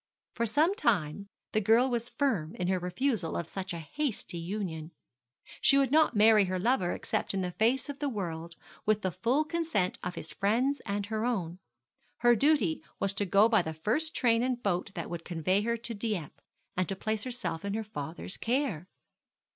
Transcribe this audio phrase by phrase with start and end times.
[0.33, 4.93] For some time the girl was firm in her refusal of such a hasty union.
[5.61, 9.11] She would not marry her lover except in the face of the world, with the
[9.11, 11.59] full consent of his friends and her own.
[12.17, 15.77] Her duty was to go by the first train and boat that would convey her
[15.77, 16.33] to Dieppe,
[16.75, 18.87] and to place herself in her father's care.